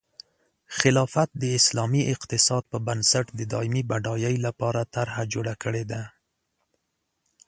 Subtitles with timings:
[0.79, 6.01] خلافت د اسلامي اقتصاد په بنسټ د دایمي بډایۍ لپاره طرحه جوړه کړې ده.